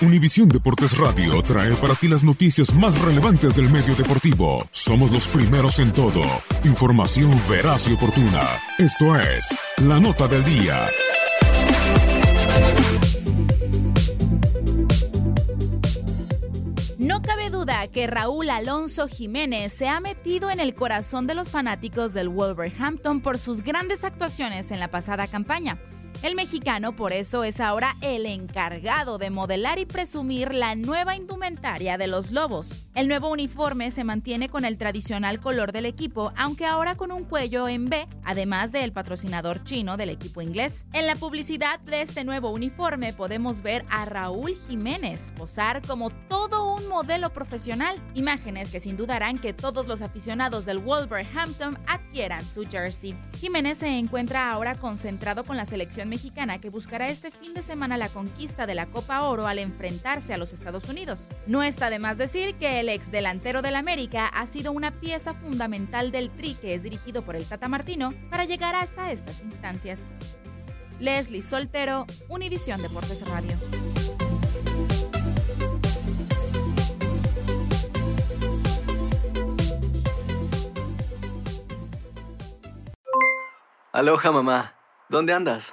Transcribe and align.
Univisión 0.00 0.48
Deportes 0.48 0.98
Radio 0.98 1.40
trae 1.42 1.72
para 1.76 1.94
ti 1.94 2.08
las 2.08 2.24
noticias 2.24 2.74
más 2.74 3.00
relevantes 3.00 3.54
del 3.54 3.70
medio 3.70 3.94
deportivo. 3.94 4.66
Somos 4.70 5.10
los 5.12 5.28
primeros 5.28 5.78
en 5.78 5.92
todo. 5.92 6.22
Información 6.64 7.30
veraz 7.48 7.88
y 7.88 7.94
oportuna. 7.94 8.60
Esto 8.78 9.16
es 9.18 9.56
La 9.78 10.00
Nota 10.00 10.28
del 10.28 10.44
Día. 10.44 10.86
No 16.98 17.22
cabe 17.22 17.48
duda 17.50 17.86
que 17.88 18.06
Raúl 18.06 18.50
Alonso 18.50 19.06
Jiménez 19.08 19.72
se 19.72 19.88
ha 19.88 20.00
metido 20.00 20.50
en 20.50 20.58
el 20.58 20.74
corazón 20.74 21.26
de 21.26 21.34
los 21.34 21.50
fanáticos 21.50 22.12
del 22.12 22.28
Wolverhampton 22.28 23.20
por 23.20 23.38
sus 23.38 23.62
grandes 23.62 24.04
actuaciones 24.04 24.70
en 24.70 24.80
la 24.80 24.88
pasada 24.88 25.28
campaña. 25.28 25.78
El 26.22 26.34
mexicano 26.36 26.96
por 26.96 27.12
eso 27.12 27.44
es 27.44 27.60
ahora 27.60 27.94
el 28.00 28.24
encargado 28.24 29.18
de 29.18 29.30
modelar 29.30 29.78
y 29.78 29.84
presumir 29.84 30.54
la 30.54 30.74
nueva 30.74 31.16
indumentaria 31.16 31.98
de 31.98 32.06
los 32.06 32.30
Lobos. 32.30 32.80
El 32.94 33.08
nuevo 33.08 33.28
uniforme 33.30 33.90
se 33.90 34.04
mantiene 34.04 34.48
con 34.48 34.64
el 34.64 34.78
tradicional 34.78 35.40
color 35.40 35.72
del 35.72 35.84
equipo, 35.84 36.32
aunque 36.36 36.64
ahora 36.64 36.94
con 36.94 37.12
un 37.12 37.24
cuello 37.24 37.68
en 37.68 37.86
B, 37.86 38.06
además 38.24 38.72
del 38.72 38.92
patrocinador 38.92 39.64
chino 39.64 39.96
del 39.96 40.10
equipo 40.10 40.40
inglés. 40.40 40.86
En 40.92 41.06
la 41.06 41.16
publicidad 41.16 41.80
de 41.80 42.02
este 42.02 42.24
nuevo 42.24 42.50
uniforme 42.50 43.12
podemos 43.12 43.62
ver 43.62 43.84
a 43.90 44.04
Raúl 44.04 44.54
Jiménez 44.68 45.32
posar 45.36 45.82
como 45.86 46.10
todo 46.10 46.74
un 46.74 46.88
modelo 46.88 47.32
profesional, 47.32 47.96
imágenes 48.14 48.70
que 48.70 48.80
sin 48.80 48.96
duda 48.96 49.16
harán 49.16 49.38
que 49.38 49.52
todos 49.52 49.86
los 49.86 50.02
aficionados 50.02 50.64
del 50.64 50.78
Wolverhampton 50.78 51.78
adquieran 51.86 52.46
su 52.46 52.62
jersey. 52.66 53.14
Jiménez 53.40 53.78
se 53.78 53.98
encuentra 53.98 54.50
ahora 54.50 54.76
concentrado 54.76 55.44
con 55.44 55.56
la 55.56 55.66
selección 55.66 56.03
mexicana 56.04 56.58
que 56.58 56.70
buscará 56.70 57.08
este 57.08 57.30
fin 57.30 57.54
de 57.54 57.62
semana 57.62 57.96
la 57.96 58.08
conquista 58.08 58.66
de 58.66 58.74
la 58.74 58.86
Copa 58.86 59.22
Oro 59.22 59.46
al 59.46 59.58
enfrentarse 59.58 60.34
a 60.34 60.38
los 60.38 60.52
Estados 60.52 60.88
Unidos. 60.88 61.26
No 61.46 61.62
está 61.62 61.90
de 61.90 61.98
más 61.98 62.18
decir 62.18 62.54
que 62.54 62.80
el 62.80 62.88
ex 62.88 63.10
delantero 63.10 63.62
del 63.62 63.76
América 63.76 64.26
ha 64.26 64.46
sido 64.46 64.72
una 64.72 64.92
pieza 64.92 65.34
fundamental 65.34 66.10
del 66.10 66.30
Tri 66.30 66.54
que 66.54 66.74
es 66.74 66.82
dirigido 66.82 67.22
por 67.22 67.36
el 67.36 67.44
Tata 67.44 67.68
Martino 67.68 68.12
para 68.30 68.44
llegar 68.44 68.74
hasta 68.74 69.12
estas 69.12 69.42
instancias. 69.42 70.00
Leslie 71.00 71.42
Soltero, 71.42 72.06
Univisión 72.28 72.80
Deportes 72.80 73.28
Radio. 73.28 73.56
Aloha 83.94 84.32
mamá. 84.32 84.74
¿Dónde 85.08 85.32
andas? 85.32 85.72